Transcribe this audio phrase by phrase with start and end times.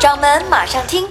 [0.00, 1.04] 掌门马上听。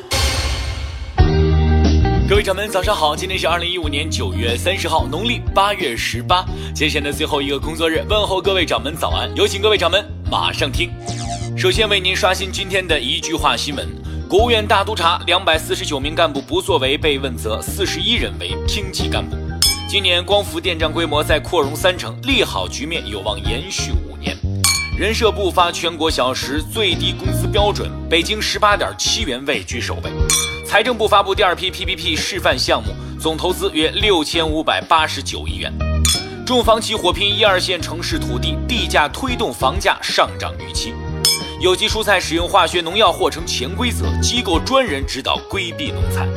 [2.29, 3.13] 各位掌门，早上好！
[3.13, 9.29] 今天是二零一五年九月三十号，农历八月十八，节前的最后一个工作日，问候各位掌门早安。
[9.35, 10.89] 有请各位掌门马上听。
[11.57, 13.85] 首先为您刷新今天的一句话新闻：
[14.29, 19.35] 国务院大督查，两百四十九名干部不作为被问责，四十一人为厅级干部。
[19.89, 24.37] 今年光伏电站规模再扩容三成，利好局面有望延续五年。
[24.97, 30.11] 人社部发全国小时最低工资标准，北京十八点七元位居首位。
[30.65, 32.89] 财政部发布第二批 PPP 示范项目，
[33.21, 35.71] 总投资约六千五百八十九亿元。
[36.47, 40.95] 重房企火拼一二线城市土地，地价推动房价上涨预期。
[41.61, 46.27] 有机蔬菜使用化学农药或成潜规则，机构专人指导规避农残。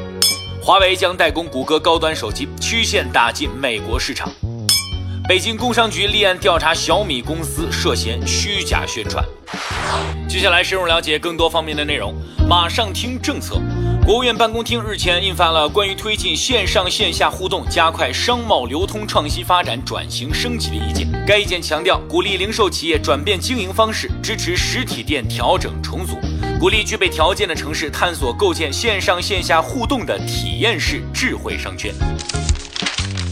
[0.63, 4.31] 华为将代工谷歌高端手机，曲线打进美国市场。
[5.29, 9.25] 北京工商局立案调查小米公司涉嫌虚假宣传。
[10.29, 12.15] 接下来深入了解更多方面的内容，
[12.49, 13.61] 马上听政策。
[14.05, 21.07] 国务院办公厅日前印发了关于推进线上线下互动、加快商贸流通创新发展转型升级的意见。
[21.27, 26.17] 该意见强调，鼓励零售企业转变经营方式，支持实体店调整重组，
[26.59, 31.95] 鼓励具备条件的城市探索构建线上线下互动的体验式智慧商圈。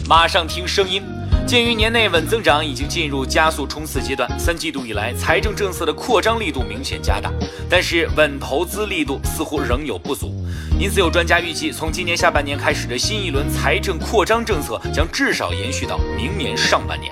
[0.08, 1.02] 马上听声音。
[1.48, 7.32] 鉴于年内稳增长已经进入加速冲刺阶段，三季度以来财政政策的扩张力度明显加大，
[7.70, 10.44] 但是稳投资力度似乎仍有不足，
[10.78, 17.10] 因此有专家预计，从今年下半年开始的新一轮财政扩张政策将至少延续到明年上半年。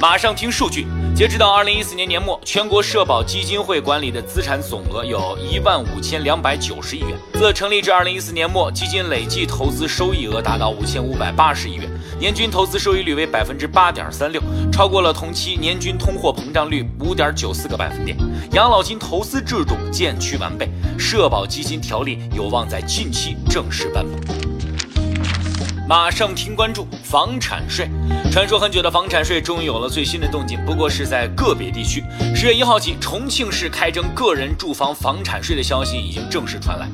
[0.00, 0.86] 马上听数据。
[1.14, 7.16] 截止到二零一四年年末，全国社保基金会管理的资产总额有一万五千两百九十亿元。
[7.34, 18.18] 自成立至二零一四年末，基金累计投资收益额达到五千五百八十亿元，年均投资收益率为百分之八点三六，超过了同期年均通货膨胀率五点九四个百分点。
[18.50, 20.68] 养老金投资制度渐趋完备，
[20.98, 24.53] 社保基金条例有望在近期正式颁布。
[25.86, 27.90] 马上听关注房产税，
[28.32, 32.02] 传说很久的房产税终于有了最新的动静，不过是在个别地区。
[32.34, 36.88] 十月一号起，重庆市开征个人住房房产税的消息已经正式传来，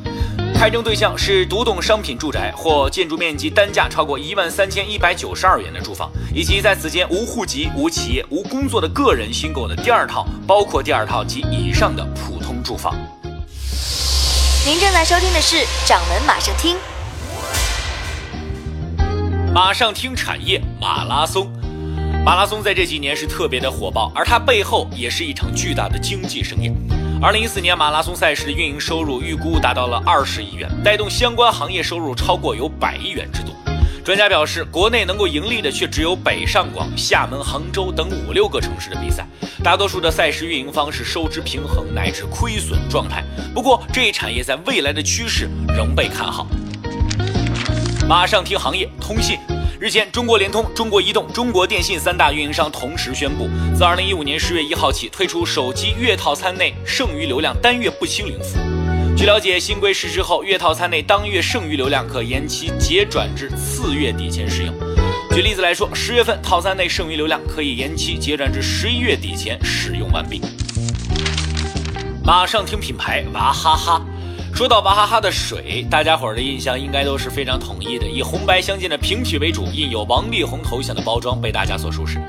[0.53, 12.93] 开征对象是独栋商品住宅或建筑面积单价超过一万三千一百九十二元的住房，以及在此间无户籍、无企业、无工作的个人新购的第二套，包括第二套及以上的普通住房。
[14.67, 16.75] 您正在收听的是《掌门马上听》。
[19.53, 21.50] 马上听产业马拉松，
[22.25, 26.72] 马拉松在这几年是特别的火爆，而它背后也是一场巨大的经济盛宴。
[27.21, 33.53] 二零一四年马拉松赛事的运营收入预估达到了二十亿元，带动相关行业收入超过有百亿元之多。
[34.05, 39.27] 专家表示，国内能够盈利的却只有北上广、厦门、杭州等五六个城市的比赛，
[39.65, 43.25] 大多数的赛事运营方是收支平衡乃至亏损状态。
[43.53, 46.47] 不过，这一产业在未来的趋势仍被看好。
[48.10, 49.38] 马上听行业通信。
[49.78, 59.16] 日前，中国联通、中国移动、中国电信三大运营商同时宣布，自二零一五年十月一号起推出手机月套餐内剩余流量单月不清零服务。
[59.16, 64.75] 据了解，新规实施后，月套餐内当月剩余流量可延期结转至次月底前使用。
[65.31, 70.42] 举例子来说，十月份套餐内剩余流量可以延期结转至十一月底前使用完毕。
[72.25, 74.04] 马上听品牌娃哈哈。
[74.60, 82.21] 说到娃哈哈的水，大家伙儿的印象应该都是非常统一的，以红白相间的瓶体为主，印有王力宏头像的包装被大家所熟识。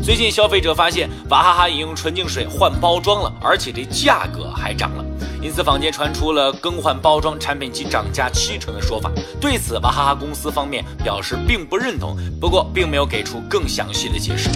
[0.00, 5.04] 最近消费者发现娃哈哈饮用纯净水换包装了，而且这价格还涨了，
[5.42, 9.10] 因此坊间传出了更换包装产品即涨价七成的说法。
[9.40, 14.48] 对此，娃哈哈公司方面表示并不认同，不过并没有给出更详细的解释。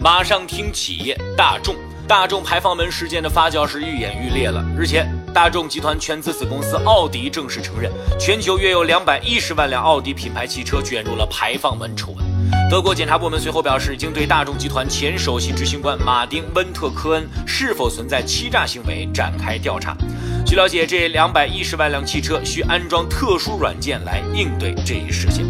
[0.00, 1.74] 马上听企业大众。
[2.08, 4.62] 大众排放门事件的发酵是愈演愈烈了。
[4.76, 12.24] 日前，大众集团全资子公司奥迪正式承认，全球约有两百一十万辆奥迪品牌汽车卷入了排放门丑闻。
[12.70, 19.96] 德国检察部门随后表示，已经对大众集团前首席执行官马丁·温特科恩是否存在欺诈行为展开调查。
[20.44, 25.46] 据了解，这两百一十万辆汽车需安装特殊软件来应对这一事件。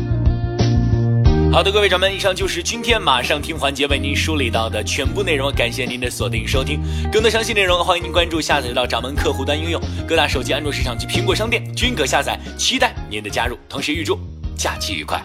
[1.52, 6.81] 好的，各位掌门，以上就是今天马上听环节为您梳理到的全部内容，感谢您的锁定收听。
[7.12, 9.78] 更多详细内容，欢迎您关注下载到掌门客户端应用，
[10.08, 12.40] 各大手机安卓市场及苹果商店均可下载。
[12.56, 14.19] 期待您的加入，同时预祝
[14.56, 15.22] 假期愉快。